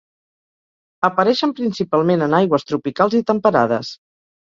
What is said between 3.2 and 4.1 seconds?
i temperades.